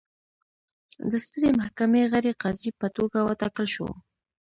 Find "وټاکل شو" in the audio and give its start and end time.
3.23-3.89